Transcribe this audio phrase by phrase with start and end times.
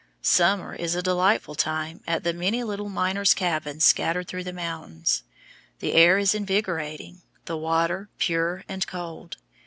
[0.23, 5.21] Summer is a delightful time at the many little miners' cabins scattered through the mountains.
[5.77, 9.37] The air is invigorating, the water pure and cold.